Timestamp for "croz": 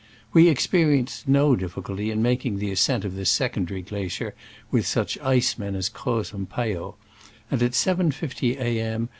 5.89-6.33